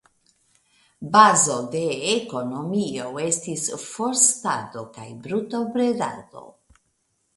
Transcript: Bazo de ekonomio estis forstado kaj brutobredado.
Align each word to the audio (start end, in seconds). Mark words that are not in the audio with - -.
Bazo 1.15 1.57
de 1.75 1.81
ekonomio 2.13 3.11
estis 3.27 3.67
forstado 3.83 4.87
kaj 4.97 5.07
brutobredado. 5.27 6.43